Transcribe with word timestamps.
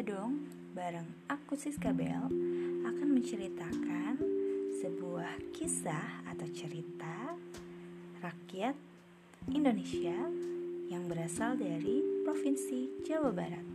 Dong 0.00 0.48
bareng 0.72 1.28
aku 1.28 1.52
Siska 1.60 1.92
Bel 1.92 2.24
akan 2.88 3.08
menceritakan 3.12 4.16
sebuah 4.80 5.52
kisah 5.52 6.24
atau 6.24 6.48
cerita 6.56 7.36
rakyat 8.24 8.72
Indonesia 9.52 10.16
yang 10.88 11.04
berasal 11.04 11.60
dari 11.60 12.00
Provinsi 12.24 13.04
Jawa 13.04 13.28
Barat. 13.28 13.66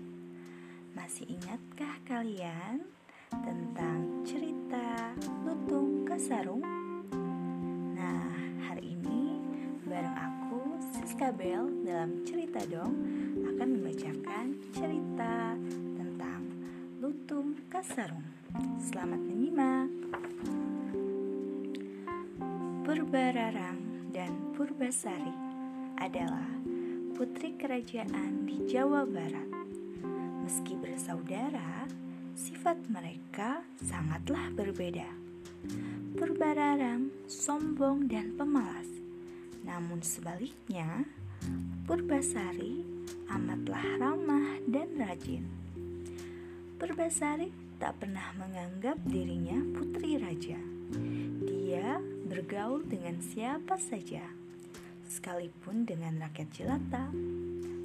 Masih 0.98 1.30
ingatkah 1.30 2.02
kalian 2.10 2.82
tentang 3.30 4.26
cerita 4.26 5.14
Lutung 5.46 6.10
Kasarung? 6.10 6.66
Nah, 7.94 8.34
hari 8.66 8.98
ini 8.98 9.46
bareng 9.86 10.18
aku 10.18 10.82
Siska 10.82 11.30
Bel 11.30 11.70
dalam 11.86 12.26
Cerita 12.26 12.66
Dong 12.66 12.98
akan 13.46 13.68
membacakan 13.78 14.58
cerita 14.74 15.54
Lutung 17.06 17.54
Kasarung. 17.70 18.26
Selamat 18.82 19.22
menyimak. 19.22 19.94
Purbararang 22.82 24.10
dan 24.10 24.34
Purbasari 24.58 25.38
adalah 26.02 26.50
putri 27.14 27.62
kerajaan 27.62 28.50
di 28.50 28.66
Jawa 28.66 29.06
Barat. 29.06 29.46
Meski 30.50 30.74
bersaudara, 30.82 31.86
sifat 32.34 32.82
mereka 32.90 33.62
sangatlah 33.86 34.50
berbeda. 34.58 35.06
Purbararang 36.18 37.14
sombong 37.30 38.10
dan 38.10 38.34
pemalas. 38.34 38.90
Namun 39.62 40.02
sebaliknya, 40.02 41.06
Purbasari 41.86 42.82
amatlah 43.30 44.02
ramah 44.02 44.58
dan 44.66 44.90
rajin. 44.98 45.65
Purbasari 46.86 47.50
tak 47.82 47.98
pernah 47.98 48.30
menganggap 48.38 49.02
dirinya 49.10 49.58
putri 49.74 50.22
raja. 50.22 50.54
Dia 51.42 51.98
bergaul 52.30 52.86
dengan 52.86 53.18
siapa 53.26 53.74
saja, 53.82 54.22
sekalipun 55.10 55.90
dengan 55.90 56.22
rakyat 56.22 56.46
jelata. 56.54 57.10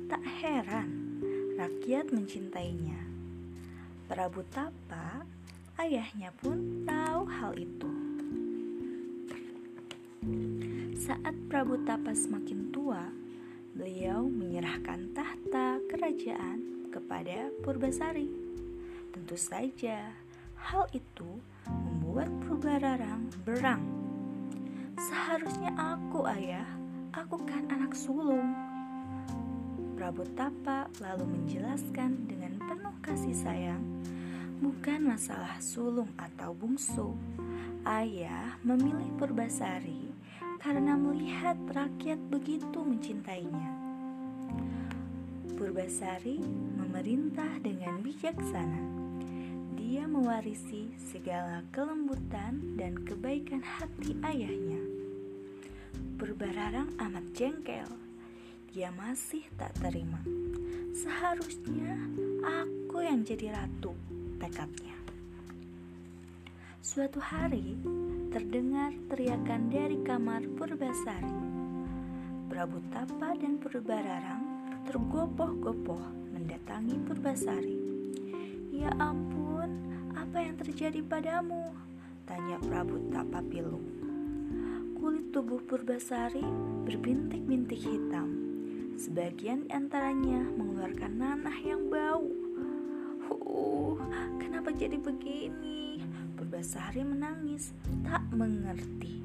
Tak 0.04 0.20
heran 0.44 1.16
rakyat 1.56 2.12
mencintainya. 2.12 3.00
Prabu 4.04 4.44
Tapa, 4.52 5.24
ayahnya 5.80 6.36
pun 6.36 6.84
tahu 6.84 7.24
hal 7.24 7.56
itu. 7.56 7.92
Saat 11.00 11.40
Prabu 11.48 11.80
Tapa 11.88 12.12
semakin 12.12 12.68
tua, 12.68 13.08
beliau 13.72 14.28
menyerahkan 14.28 15.08
tahta 15.16 15.80
kerajaan 15.88 16.92
kepada 16.92 17.48
Purbasari. 17.64 18.49
Tentu 19.10 19.34
saja, 19.34 20.14
hal 20.54 20.86
itu 20.94 21.42
membuat 21.66 22.30
Purbararang 22.46 23.26
berang. 23.42 23.82
Seharusnya 24.94 25.74
aku, 25.74 26.26
ayah. 26.30 26.66
Aku 27.10 27.42
kan 27.42 27.66
anak 27.74 27.90
sulung. 27.98 28.54
Prabu 29.98 30.22
Tapa 30.38 30.86
lalu 31.02 31.26
menjelaskan 31.26 32.30
dengan 32.30 32.54
penuh 32.62 32.94
kasih 33.02 33.34
sayang, 33.34 33.82
bukan 34.62 35.10
masalah 35.10 35.58
sulung 35.58 36.14
atau 36.14 36.54
bungsu. 36.54 37.18
Ayah 37.82 38.62
memilih 38.62 39.10
Purbasari 39.18 40.14
karena 40.62 40.94
melihat 40.94 41.58
rakyat 41.72 42.20
begitu 42.30 42.78
mencintainya. 42.84 43.79
Purbasari 45.70 46.42
memerintah 46.82 47.62
dengan 47.62 48.02
bijaksana 48.02 48.82
dia 49.78 50.02
mewarisi 50.02 50.90
segala 50.98 51.62
kelembutan 51.70 52.74
dan 52.74 52.98
kebaikan 53.06 53.62
hati 53.62 54.18
ayahnya. 54.26 54.82
Berbararang 56.18 56.90
amat 56.98 57.22
jengkel. 57.38 57.86
Dia 58.74 58.90
masih 58.90 59.46
tak 59.54 59.70
terima. 59.78 60.18
Seharusnya 60.90 62.02
aku 62.42 63.06
yang 63.06 63.22
jadi 63.22 63.54
ratu, 63.54 63.94
tekadnya. 64.42 64.98
Suatu 66.82 67.22
hari, 67.22 67.78
terdengar 68.34 68.90
teriakan 69.06 69.70
dari 69.70 70.02
kamar 70.02 70.42
Purbasari. 70.58 71.38
Prabu 72.50 72.82
Tapa 72.90 73.38
dan 73.38 73.62
Purbararang 73.62 74.49
tergopoh-gopoh 74.90 76.02
mendatangi 76.34 76.98
Purbasari. 77.06 77.78
Ya 78.74 78.90
ampun, 78.98 79.70
apa 80.18 80.42
yang 80.42 80.58
terjadi 80.58 80.98
padamu? 81.06 81.62
Tanya 82.26 82.58
Prabu 82.58 82.98
Tapapilu. 83.14 83.78
Kulit 84.98 85.30
tubuh 85.30 85.62
Purbasari 85.62 86.42
berbintik-bintik 86.90 87.86
hitam. 87.86 88.34
Sebagian 88.98 89.70
antaranya 89.70 90.42
mengeluarkan 90.58 91.22
nanah 91.22 91.58
yang 91.62 91.86
bau. 91.86 92.26
Uh, 93.30 93.94
kenapa 94.42 94.74
jadi 94.74 94.98
begini? 94.98 96.02
Purbasari 96.34 97.06
menangis, 97.06 97.70
tak 98.02 98.26
mengerti. 98.34 99.22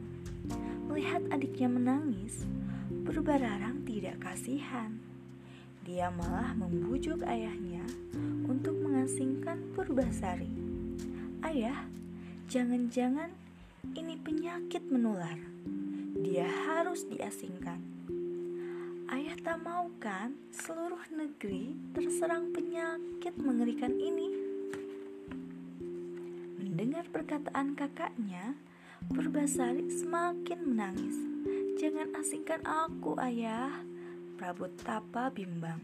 Melihat 0.85 1.25
adiknya 1.33 1.73
menangis, 1.73 2.45
Purbararang 3.01 3.81
tidak 3.81 4.21
kasihan. 4.21 5.14
Dia 5.85 6.09
malah 6.09 6.57
membujuk 6.57 7.21
ayahnya 7.29 7.85
untuk 8.49 8.73
mengasingkan 8.73 9.69
Purbasari. 9.77 10.49
Ayah, 11.45 11.85
jangan-jangan 12.49 13.29
ini 13.93 14.17
penyakit 14.17 14.81
menular. 14.89 15.37
Dia 16.17 16.49
harus 16.49 17.05
diasingkan. 17.05 17.77
Ayah 19.13 19.37
tak 19.45 19.61
mau 19.61 19.85
kan 20.01 20.33
seluruh 20.49 21.05
negeri 21.13 21.77
terserang 21.93 22.49
penyakit 22.49 23.37
mengerikan 23.37 23.93
ini? 23.93 24.33
Mendengar 26.65 27.05
perkataan 27.13 27.77
kakaknya, 27.77 28.57
Purbasari 29.13 29.85
semakin 29.93 30.65
menangis. 30.65 31.13
Jangan 31.77 32.09
asingkan 32.17 32.65
aku, 32.65 33.13
ayah. 33.21 33.85
Prabu 34.35 34.67
Tapa 34.83 35.31
bimbang. 35.31 35.79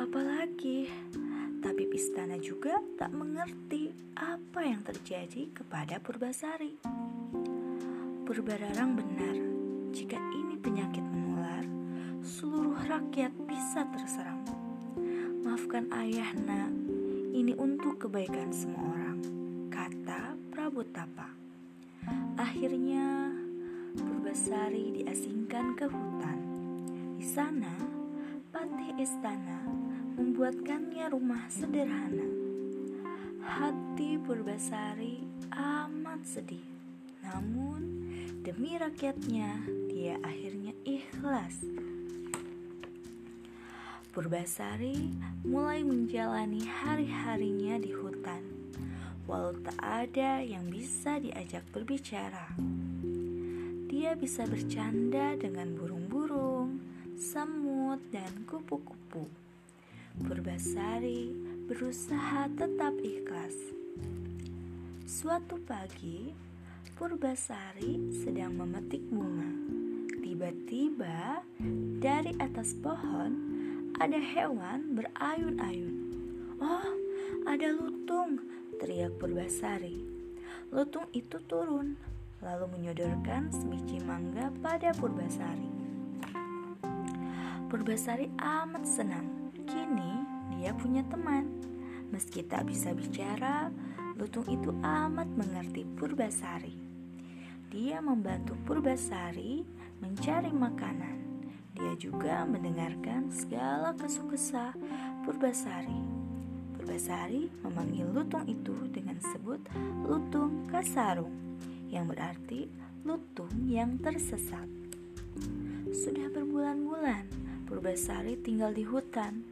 Apalagi 0.00 0.88
Tabib 1.60 1.92
istana 1.92 2.40
juga 2.40 2.80
tak 2.96 3.12
mengerti 3.12 3.92
apa 4.16 4.64
yang 4.64 4.80
terjadi 4.80 5.52
kepada 5.52 6.00
Purbasari. 6.00 6.80
Purbararang 8.24 8.96
benar, 8.96 9.36
jika 9.92 10.16
ini 10.32 10.56
penyakit 10.56 11.04
menular, 11.04 11.60
seluruh 12.24 12.80
rakyat 12.88 13.36
bisa 13.44 13.84
terserang. 13.92 14.40
Maafkan 15.44 15.92
ayah 15.92 16.32
nak, 16.40 16.72
ini 17.36 17.52
untuk 17.52 18.08
kebaikan 18.08 18.48
semua 18.48 18.96
orang, 18.96 19.18
kata 19.68 20.40
Prabu 20.48 20.88
Tapa. 20.88 21.36
Akhirnya, 22.40 23.28
Purbasari 23.92 25.04
diasingkan 25.04 25.76
ke 25.76 25.84
hutan. 25.84 26.37
Sana, 27.38 27.70
Patih 28.50 28.98
Istana 28.98 29.62
membuatkannya 30.18 31.06
rumah 31.06 31.46
sederhana. 31.46 32.26
Hati 33.38 34.18
Purbasari 34.18 35.22
amat 35.54 36.18
sedih, 36.26 36.66
namun 37.22 38.10
demi 38.42 38.74
rakyatnya 38.74 39.54
dia 39.86 40.18
akhirnya 40.26 40.74
ikhlas. 40.82 41.62
Purbasari 44.10 45.14
mulai 45.46 45.86
menjalani 45.86 46.66
hari-harinya 46.66 47.78
di 47.78 47.94
hutan, 47.94 48.42
walau 49.30 49.54
tak 49.62 49.78
ada 49.78 50.42
yang 50.42 50.66
bisa 50.66 51.22
diajak 51.22 51.62
berbicara. 51.70 52.50
Dia 53.86 54.18
bisa 54.18 54.42
bercanda 54.42 55.38
dengan 55.38 55.78
burung-burung, 55.78 55.97
semut, 57.18 57.98
dan 58.14 58.46
kupu-kupu. 58.46 59.26
Purbasari 60.22 61.34
berusaha 61.66 62.46
tetap 62.54 62.94
ikhlas. 63.02 63.54
Suatu 65.02 65.58
pagi, 65.66 66.30
Purbasari 66.94 68.14
sedang 68.22 68.54
memetik 68.54 69.02
bunga. 69.10 69.50
Tiba-tiba, 70.22 71.42
dari 71.98 72.38
atas 72.38 72.74
pohon 72.78 73.34
ada 73.98 74.18
hewan 74.18 74.94
berayun-ayun. 74.94 75.96
"Oh, 76.62 76.90
ada 77.50 77.66
lutung!" 77.74 78.42
teriak 78.78 79.18
Purbasari. 79.18 79.98
Lutung 80.70 81.10
itu 81.10 81.42
turun, 81.50 81.98
lalu 82.42 82.66
menyodorkan 82.78 83.50
sebiji 83.50 83.98
mangga 84.06 84.54
pada 84.62 84.94
Purbasari. 84.94 85.77
Purbasari 87.68 88.32
amat 88.40 88.88
senang 88.88 89.52
Kini 89.68 90.24
dia 90.56 90.72
punya 90.72 91.04
teman. 91.04 91.44
Meski 92.08 92.40
tak 92.40 92.64
bisa 92.64 92.96
bicara, 92.96 93.68
lutung 94.16 94.48
itu 94.48 94.72
amat 94.80 95.28
mengerti 95.36 95.84
Purbasari. 95.84 96.72
Dia 97.68 98.00
membantu 98.00 98.56
Purbasari 98.64 99.68
mencari 100.00 100.48
makanan. 100.48 101.44
Dia 101.76 101.92
juga 102.00 102.48
mendengarkan 102.48 103.28
segala 103.28 103.92
kesukesa 103.92 104.72
Purbasari. 105.28 106.00
Purbasari 106.72 107.52
memanggil 107.68 108.08
lutung 108.08 108.48
itu 108.48 108.72
dengan 108.88 109.20
sebut 109.20 109.60
lutung 110.08 110.64
kasarung, 110.72 111.60
yang 111.92 112.08
berarti 112.08 112.72
lutung 113.04 113.52
yang 113.68 114.00
tersesat. 114.00 114.64
Sudah 115.92 116.32
berbulan-bulan 116.32 117.47
Purbasari 117.68 118.40
tinggal 118.40 118.72
di 118.72 118.80
hutan, 118.80 119.44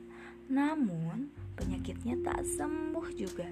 namun 0.49 1.29
penyakitnya 1.53 2.17
tak 2.25 2.49
sembuh 2.49 3.13
juga. 3.13 3.45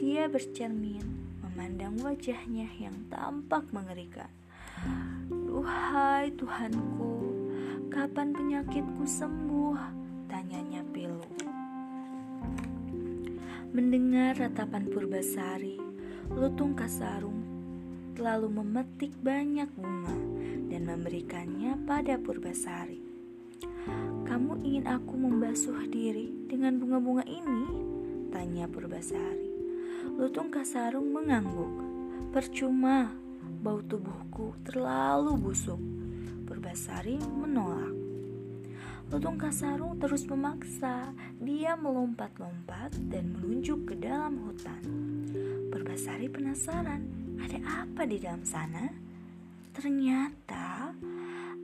Dia 0.00 0.32
bercermin, 0.32 1.04
memandang 1.44 2.00
wajahnya 2.00 2.72
yang 2.80 2.96
tampak 3.12 3.68
mengerikan. 3.76 4.32
Duhai 5.28 6.32
Tuhanku, 6.40 7.20
kapan 7.92 8.32
penyakitku 8.32 9.04
sembuh? 9.04 9.76
Tanyanya 10.24 10.80
Pilu. 10.96 11.28
Mendengar 13.76 14.40
ratapan 14.40 14.88
Purbasari, 14.88 15.76
Lutung 16.32 16.72
Kasarung 16.72 17.44
lalu 18.16 18.48
memetik 18.48 19.12
banyak 19.20 19.68
bunga 19.76 20.16
dan 20.72 20.88
memberikannya 20.88 21.76
pada 21.84 22.16
Purbasari. 22.16 23.05
Kamu 24.36 24.60
ingin 24.68 24.84
aku 24.84 25.16
membasuh 25.16 25.88
diri 25.88 26.28
dengan 26.44 26.76
bunga-bunga 26.76 27.24
ini? 27.24 27.72
Tanya 28.28 28.68
Purbasari. 28.68 29.48
Lutung 30.12 30.52
Kasarung 30.52 31.08
mengangguk. 31.08 31.72
Percuma, 32.36 33.16
bau 33.64 33.80
tubuhku 33.80 34.52
terlalu 34.60 35.40
busuk. 35.40 35.80
Purbasari 36.44 37.16
menolak. 37.16 37.96
Lutung 39.08 39.40
Kasarung 39.40 39.96
terus 39.96 40.28
memaksa. 40.28 41.16
Dia 41.40 41.72
melompat-lompat 41.80 42.92
dan 43.08 43.40
menunjuk 43.40 43.88
ke 43.88 43.94
dalam 43.96 44.36
hutan. 44.36 44.84
Purbasari 45.72 46.28
penasaran, 46.28 47.08
ada 47.40 47.56
apa 47.88 48.04
di 48.04 48.20
dalam 48.20 48.44
sana? 48.44 48.84
Ternyata 49.72 50.92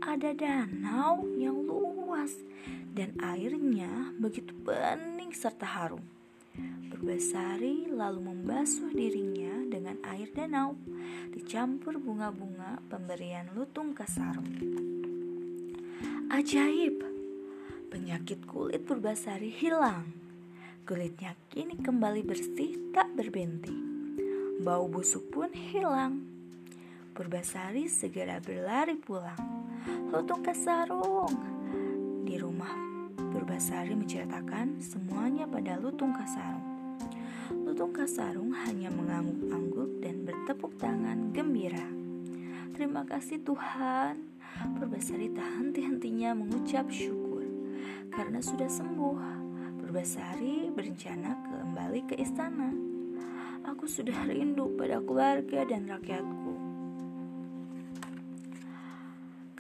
ada 0.01 0.31
danau 0.33 1.21
yang 1.37 1.69
luas 1.69 1.92
dan 2.93 3.17
airnya 3.19 4.13
begitu 4.21 4.53
bening 4.53 5.33
serta 5.33 5.65
harum. 5.65 6.05
Berbasari 6.93 7.89
lalu 7.89 8.29
membasuh 8.29 8.93
dirinya 8.93 9.65
dengan 9.65 9.97
air 10.05 10.29
danau, 10.37 10.77
dicampur 11.33 11.97
bunga-bunga 11.97 12.85
pemberian 12.93 13.49
lutung 13.57 13.97
kasarung. 13.97 14.47
Ajaib! 16.29 17.01
Penyakit 17.89 18.45
kulit 18.49 18.85
berbasari 18.85 19.53
hilang. 19.53 20.13
Kulitnya 20.85 21.37
kini 21.53 21.77
kembali 21.81 22.25
bersih 22.25 22.93
tak 22.93 23.13
berbenti. 23.17 23.73
Bau 24.61 24.89
busuk 24.89 25.29
pun 25.33 25.53
hilang. 25.53 26.25
Purbasari 27.13 27.89
segera 27.93 28.41
berlari 28.41 28.97
pulang. 28.97 29.41
Lutung 30.09 30.41
kasarung, 30.41 31.52
Purbasari 33.53 33.93
menceritakan 33.93 34.81
semuanya 34.81 35.45
pada 35.45 35.77
Lutung 35.77 36.17
Kasarung. 36.17 36.97
Lutung 37.53 37.93
Kasarung 37.93 38.49
hanya 38.65 38.89
mengangguk-angguk 38.89 40.01
dan 40.01 40.25
bertepuk 40.25 40.73
tangan 40.81 41.37
gembira. 41.37 41.85
Terima 42.73 43.05
kasih 43.05 43.45
Tuhan. 43.45 44.25
Purbasari 44.81 45.37
tak 45.37 45.45
henti-hentinya 45.61 46.33
mengucap 46.33 46.89
syukur 46.89 47.45
karena 48.09 48.41
sudah 48.41 48.73
sembuh. 48.73 49.21
Purbasari 49.85 50.73
berencana 50.73 51.37
kembali 51.45 52.09
ke 52.09 52.17
istana. 52.25 52.73
Aku 53.69 53.85
sudah 53.85 54.33
rindu 54.33 54.73
pada 54.81 54.97
keluarga 55.05 55.69
dan 55.69 55.93
rakyatku. 55.93 56.57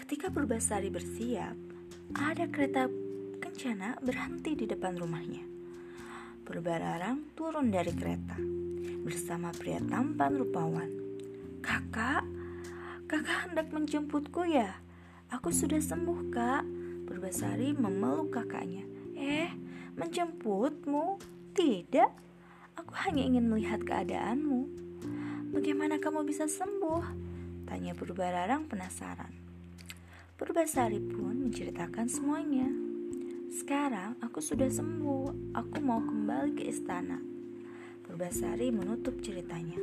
Ketika 0.01 0.33
Purbasari 0.33 0.89
bersiap, 0.89 1.61
ada 2.17 2.49
kereta 2.49 2.89
kencana 3.53 4.01
berhenti 4.01 4.57
di 4.57 4.65
depan 4.65 4.97
rumahnya. 4.97 5.45
Purbararang 6.41 7.37
turun 7.37 7.69
dari 7.69 7.93
kereta 7.93 8.41
bersama 9.05 9.53
pria 9.53 9.77
tampan 9.77 10.41
rupawan. 10.41 10.89
Kakak, 11.61 12.25
kakak 13.05 13.39
hendak 13.45 13.69
menjemputku 13.69 14.49
ya? 14.49 14.81
Aku 15.29 15.53
sudah 15.53 15.85
sembuh 15.85 16.33
kak. 16.33 16.65
Purbasari 17.05 17.77
memeluk 17.77 18.33
kakaknya. 18.33 18.89
Eh, 19.21 19.53
menjemputmu? 20.01 21.21
Tidak, 21.53 22.11
aku 22.81 22.93
hanya 23.05 23.21
ingin 23.21 23.53
melihat 23.53 23.85
keadaanmu. 23.85 24.65
Bagaimana 25.53 26.01
kamu 26.01 26.25
bisa 26.25 26.49
sembuh? 26.49 27.05
Tanya 27.69 27.93
Purbararang 27.93 28.65
penasaran. 28.65 29.37
Purbasari 30.41 31.05
pun 31.05 31.53
menceritakan 31.53 32.09
semuanya. 32.09 32.92
Sekarang 33.53 34.17
aku 34.25 34.41
sudah 34.41 34.73
sembuh, 34.73 35.53
aku 35.53 35.85
mau 35.85 36.01
kembali 36.01 36.57
ke 36.57 36.73
istana. 36.73 37.21
Purbasari 38.01 38.73
menutup 38.73 39.21
ceritanya. 39.21 39.77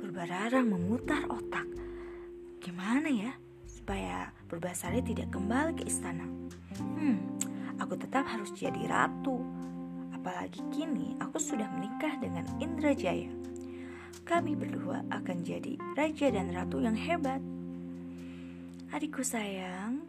Purbararang 0.00 0.72
memutar 0.72 1.28
otak. 1.28 1.68
Gimana 2.64 3.12
ya 3.12 3.36
supaya 3.68 4.32
Purbasari 4.48 5.04
tidak 5.04 5.28
kembali 5.36 5.84
ke 5.84 5.84
istana? 5.84 6.24
Hmm, 6.80 7.20
aku 7.76 8.00
tetap 8.00 8.24
harus 8.24 8.56
jadi 8.56 8.88
ratu. 8.88 9.36
Apalagi 10.16 10.64
kini 10.72 11.20
aku 11.20 11.36
sudah 11.36 11.68
menikah 11.68 12.16
dengan 12.24 12.48
Indrajaya. 12.56 13.28
Kami 14.24 14.56
berdua 14.56 15.04
akan 15.12 15.44
jadi 15.44 15.76
raja 15.92 16.32
dan 16.32 16.56
ratu 16.56 16.80
yang 16.80 16.96
hebat. 16.96 17.44
Adikku 18.96 19.20
sayang, 19.20 20.00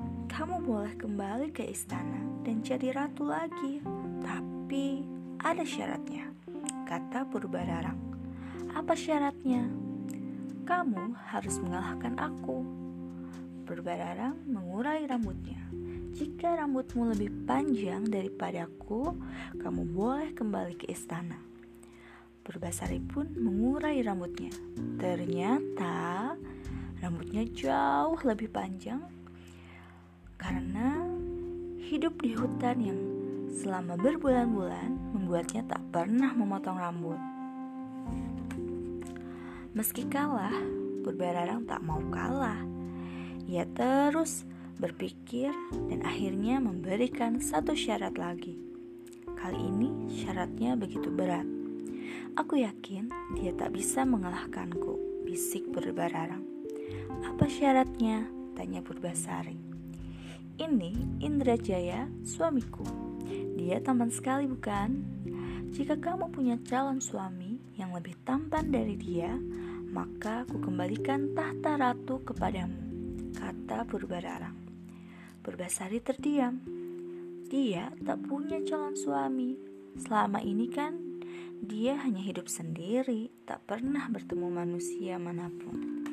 kamu 0.42 0.58
boleh 0.66 0.98
kembali 0.98 1.54
ke 1.54 1.62
istana 1.70 2.18
dan 2.42 2.66
jadi 2.66 2.98
ratu 2.98 3.30
lagi. 3.30 3.78
Tapi 4.26 5.06
ada 5.38 5.62
syaratnya, 5.62 6.34
kata 6.90 7.30
Purbararang. 7.30 8.02
Apa 8.74 8.98
syaratnya? 8.98 9.70
Kamu 10.66 11.14
harus 11.30 11.62
mengalahkan 11.62 12.18
aku. 12.18 12.66
Purbararang 13.70 14.34
mengurai 14.50 15.06
rambutnya. 15.06 15.62
Jika 16.18 16.58
rambutmu 16.58 17.14
lebih 17.14 17.46
panjang 17.46 18.10
daripadaku, 18.10 19.14
kamu 19.62 19.94
boleh 19.94 20.34
kembali 20.34 20.74
ke 20.74 20.90
istana. 20.90 21.38
Purbasari 22.42 22.98
pun 22.98 23.30
mengurai 23.38 24.02
rambutnya. 24.02 24.50
Ternyata 24.98 26.34
Rambutnya 27.02 27.42
jauh 27.50 28.18
lebih 28.22 28.54
panjang 28.54 29.02
karena 30.42 31.06
hidup 31.78 32.18
di 32.26 32.34
hutan 32.34 32.78
yang 32.82 33.00
selama 33.54 33.94
berbulan-bulan 34.02 35.14
membuatnya 35.14 35.62
tak 35.70 35.86
pernah 35.94 36.34
memotong 36.34 36.82
rambut. 36.82 37.20
Meski 39.78 40.10
kalah, 40.10 40.52
Purbararang 41.06 41.70
tak 41.70 41.86
mau 41.86 42.02
kalah. 42.10 42.60
Ia 43.46 43.70
terus 43.70 44.44
berpikir 44.82 45.54
dan 45.88 46.02
akhirnya 46.02 46.58
memberikan 46.58 47.38
satu 47.38 47.78
syarat 47.78 48.18
lagi. 48.18 48.58
Kali 49.38 49.58
ini 49.62 50.10
syaratnya 50.10 50.74
begitu 50.74 51.14
berat. 51.14 51.46
Aku 52.34 52.58
yakin 52.58 53.10
dia 53.38 53.54
tak 53.54 53.78
bisa 53.78 54.04
mengalahkanku, 54.04 55.24
bisik 55.24 55.70
Purbararang. 55.70 56.44
Apa 57.30 57.46
syaratnya? 57.46 58.26
Tanya 58.52 58.84
Purbasari. 58.84 59.71
Ini 60.62 61.26
Indrajaya, 61.26 62.06
suamiku. 62.22 62.86
Dia 63.58 63.82
tampan 63.82 64.14
sekali 64.14 64.46
bukan? 64.46 64.94
Jika 65.74 65.98
kamu 65.98 66.30
punya 66.30 66.62
calon 66.62 67.02
suami 67.02 67.58
yang 67.82 67.98
lebih 67.98 68.14
tampan 68.22 68.70
dari 68.70 68.94
dia, 68.94 69.34
maka 69.90 70.46
aku 70.46 70.62
kembalikan 70.62 71.34
tahta 71.34 71.82
ratu 71.82 72.22
kepadamu, 72.22 72.78
kata 73.34 73.90
Purbararang. 73.90 74.54
Purbasari 75.42 75.98
terdiam. 75.98 76.62
Dia 77.50 77.90
tak 78.06 78.22
punya 78.30 78.62
calon 78.62 78.94
suami. 78.94 79.58
Selama 79.98 80.46
ini 80.46 80.70
kan 80.70 80.94
dia 81.58 81.98
hanya 82.06 82.22
hidup 82.22 82.46
sendiri, 82.46 83.34
tak 83.50 83.66
pernah 83.66 84.06
bertemu 84.14 84.46
manusia 84.54 85.18
mana 85.18 85.50
pun. 85.50 86.06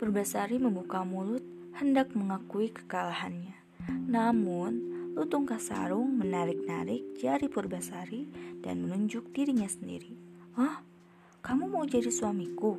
Purbasari 0.00 0.56
membuka 0.56 1.04
mulut 1.04 1.63
hendak 1.74 2.14
mengakui 2.14 2.70
kekalahannya. 2.70 3.58
Namun, 4.06 4.94
Lutung 5.14 5.46
Kasarung 5.46 6.18
menarik-narik 6.18 7.18
jari 7.18 7.46
Purbasari 7.46 8.30
dan 8.62 8.82
menunjuk 8.82 9.30
dirinya 9.34 9.66
sendiri. 9.66 10.14
Hah? 10.58 10.82
Kamu 11.42 11.70
mau 11.70 11.86
jadi 11.86 12.10
suamiku? 12.10 12.78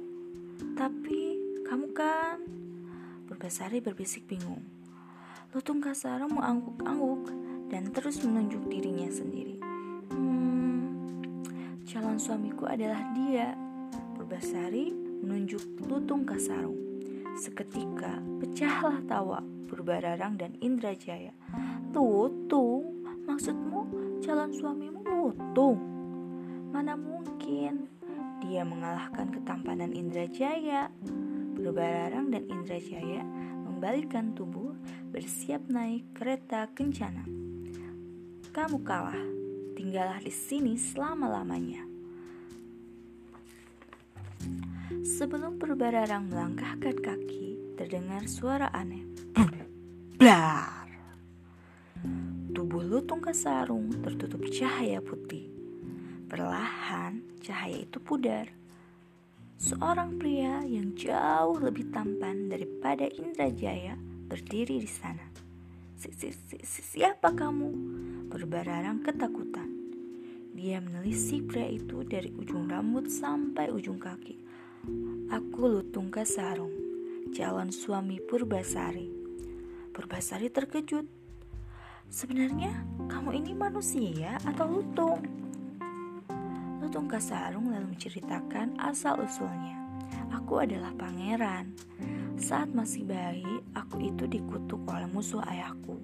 Tapi 0.75 1.19
kamu 1.67 1.87
kan... 1.91 2.39
Purbasari 3.27 3.83
berbisik 3.83 4.27
bingung. 4.27 4.63
Lutung 5.51 5.79
Kasarung 5.83 6.35
mengangguk-angguk 6.35 7.31
dan 7.71 7.91
terus 7.91 8.19
menunjuk 8.23 8.67
dirinya 8.67 9.07
sendiri. 9.11 9.59
Hmm, 10.11 11.31
calon 11.87 12.19
suamiku 12.19 12.67
adalah 12.67 12.99
dia. 13.15 13.55
Purbasari 14.15 14.91
menunjuk 15.23 15.63
Lutung 15.87 16.27
Kasarung. 16.27 16.84
Seketika 17.35 18.23
pecahlah 18.39 19.03
tawa 19.11 19.43
Purbararang 19.67 20.39
dan 20.39 20.55
Indrajaya. 20.63 21.35
Lutung, 21.91 23.03
maksudmu 23.27 23.79
calon 24.23 24.55
suamimu 24.55 25.03
Lutung? 25.03 25.79
Mana 26.71 26.95
mungkin 26.95 27.91
dia 28.39 28.63
mengalahkan 28.63 29.35
ketampanan 29.35 29.91
Indrajaya. 29.91 30.87
Purbararang 31.59 32.31
dan 32.31 32.47
Indrajaya 32.47 33.27
membalikkan 33.67 34.31
tubuh 34.31 34.71
bersiap 35.11 35.67
naik 35.67 36.15
kereta 36.15 36.71
kencana. 36.71 37.27
Kamu 38.55 38.79
kalah, 38.87 39.19
tinggallah 39.75 40.23
di 40.23 40.31
sini 40.31 40.79
selama-lamanya. 40.79 41.83
Sebelum 45.05 45.57
Purbararang 45.57 46.29
melangkahkan 46.29 46.97
kaki, 47.01 47.25
terdengar 47.85 48.25
suara 48.25 48.73
aneh. 48.73 49.05
Blar! 50.17 50.89
Tubuh 52.49 52.81
lutung 52.81 53.21
kesarung 53.21 53.93
tertutup 54.01 54.41
cahaya 54.49 54.97
putih. 55.05 55.53
Perlahan, 56.25 57.21
cahaya 57.45 57.85
itu 57.85 58.01
pudar. 58.01 58.49
Seorang 59.61 60.17
pria 60.17 60.65
yang 60.65 60.97
jauh 60.97 61.61
lebih 61.61 61.93
tampan 61.93 62.49
daripada 62.49 63.05
Indrajaya 63.05 63.93
berdiri 64.25 64.81
di 64.81 64.89
sana. 64.89 65.29
Si, 65.93 66.09
si, 66.09 66.33
si, 66.33 66.57
si, 66.65 66.81
siapa 66.81 67.37
kamu? 67.37 67.69
Berbararang 68.33 69.05
ketakutan. 69.05 69.69
Dia 70.57 70.81
menelisik 70.81 71.53
pria 71.53 71.69
itu 71.69 72.01
dari 72.01 72.33
ujung 72.33 72.65
rambut 72.65 73.13
sampai 73.13 73.69
ujung 73.69 74.01
kaki. 74.01 74.41
Aku 75.29 75.61
lutung 75.69 76.09
kesarung, 76.09 76.75
calon 77.34 77.74
suami 77.74 78.22
Purbasari. 78.22 79.10
Purbasari 79.96 80.51
terkejut 80.53 81.08
Sebenarnya 82.05 82.70
kamu 83.10 83.41
ini 83.41 83.51
manusia 83.58 84.38
atau 84.46 84.70
lutung? 84.70 85.25
Lutung 86.77 87.10
Kasarung 87.10 87.74
lalu 87.74 87.98
menceritakan 87.98 88.77
asal-usulnya. 88.77 89.82
Aku 90.29 90.62
adalah 90.62 90.94
pangeran. 90.94 91.74
Saat 92.38 92.70
masih 92.77 93.10
bayi, 93.10 93.63
aku 93.74 94.05
itu 94.05 94.29
dikutuk 94.29 94.86
oleh 94.86 95.10
musuh 95.10 95.41
ayahku. 95.50 95.98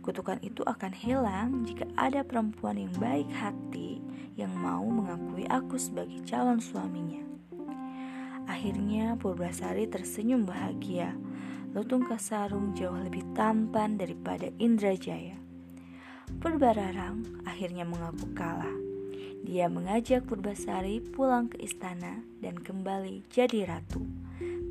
Kutukan 0.00 0.40
itu 0.40 0.64
akan 0.64 0.94
hilang 0.94 1.66
jika 1.66 1.84
ada 1.98 2.24
perempuan 2.24 2.78
yang 2.78 2.94
baik 2.96 3.28
hati 3.34 4.00
yang 4.38 4.54
mau 4.54 4.86
mengakui 4.86 5.44
aku 5.50 5.76
sebagai 5.76 6.22
calon 6.24 6.62
suaminya. 6.62 7.35
Akhirnya 8.56 9.20
Purbasari 9.20 9.84
tersenyum 9.84 10.48
bahagia 10.48 11.12
Lutung 11.76 12.08
Kasarung 12.08 12.72
jauh 12.72 12.96
lebih 12.96 13.20
tampan 13.36 14.00
daripada 14.00 14.48
Indrajaya. 14.56 15.36
Purbararang 16.40 17.44
akhirnya 17.44 17.84
mengaku 17.84 18.32
kalah. 18.32 18.72
Dia 19.44 19.68
mengajak 19.68 20.24
Purbasari 20.24 21.04
pulang 21.04 21.52
ke 21.52 21.60
istana 21.60 22.24
dan 22.40 22.56
kembali 22.56 23.28
jadi 23.28 23.68
ratu. 23.68 24.08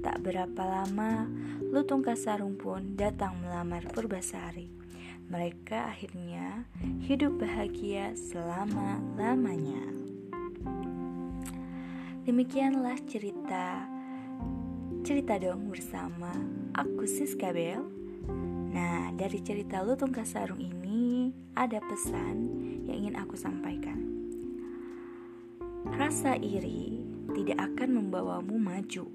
Tak 0.02 0.18
berapa 0.26 0.66
lama, 0.66 1.30
Lutung 1.70 2.02
Kasarung 2.02 2.58
pun 2.58 2.98
datang 2.98 3.38
melamar 3.38 3.86
Purbasari. 3.94 4.66
Mereka 5.30 5.94
akhirnya 5.94 6.66
hidup 7.06 7.38
bahagia 7.38 8.18
selama-lamanya. 8.18 9.94
Demikianlah 12.26 12.98
cerita 13.06 13.86
Cerita 15.06 15.38
dong 15.38 15.70
bersama 15.70 16.34
aku 16.74 17.06
Siska 17.06 17.54
Bel. 17.54 17.86
Nah, 18.74 19.14
dari 19.14 19.38
cerita 19.46 19.86
Lutung 19.86 20.10
Kasarung 20.10 20.58
ini 20.58 21.30
ada 21.54 21.78
pesan 21.86 22.50
yang 22.90 23.06
ingin 23.06 23.16
aku 23.22 23.38
sampaikan. 23.38 24.02
Rasa 25.86 26.34
iri 26.42 27.06
tidak 27.38 27.62
akan 27.62 27.94
membawamu 27.94 28.58
maju. 28.58 29.06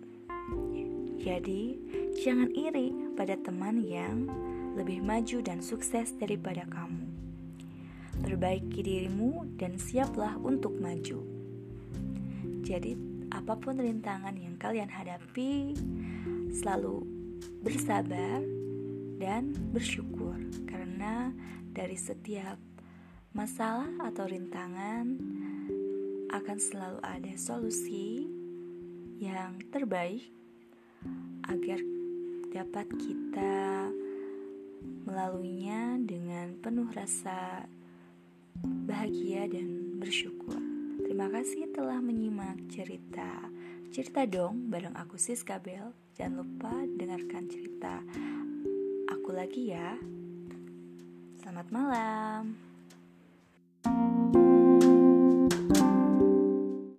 Jadi, 1.19 1.83
jangan 2.23 2.55
iri 2.55 2.95
pada 3.19 3.35
teman 3.35 3.83
yang 3.83 4.31
lebih 4.79 5.02
maju 5.02 5.43
dan 5.43 5.59
sukses 5.59 6.14
daripada 6.14 6.62
kamu. 6.71 7.11
Perbaiki 8.23 8.87
dirimu 8.87 9.59
dan 9.59 9.83
siaplah 9.83 10.38
untuk 10.38 10.79
maju. 10.79 11.39
Jadi, 12.71 12.95
apa 13.35 13.59
pun 13.59 13.83
rintangan 13.83 14.39
yang 14.39 14.55
kalian 14.55 14.87
hadapi, 14.87 15.75
selalu 16.55 17.03
bersabar 17.67 18.39
dan 19.19 19.50
bersyukur 19.75 20.39
karena 20.71 21.35
dari 21.75 21.99
setiap 21.99 22.62
masalah 23.35 23.91
atau 24.07 24.23
rintangan 24.23 25.19
akan 26.31 26.59
selalu 26.62 27.03
ada 27.03 27.35
solusi 27.35 28.31
yang 29.19 29.59
terbaik 29.75 30.31
agar 31.50 31.83
dapat 32.55 32.87
kita 33.03 33.91
melaluinya 35.11 35.99
dengan 36.07 36.55
penuh 36.62 36.87
rasa 36.95 37.67
bahagia 38.62 39.50
dan 39.50 39.99
bersyukur. 39.99 40.70
Terima 41.21 41.37
kasih 41.37 41.69
telah 41.77 42.00
menyimak 42.00 42.57
cerita. 42.73 43.45
Cerita 43.93 44.25
dong 44.25 44.73
bareng 44.73 44.97
aku 44.97 45.21
Siska 45.21 45.61
Bel 45.61 45.93
Jangan 46.17 46.41
lupa 46.41 46.73
dengarkan 46.97 47.45
cerita 47.45 48.00
aku 49.05 49.29
lagi 49.29 49.69
ya. 49.69 50.00
Selamat 51.37 51.69
malam 51.69 52.70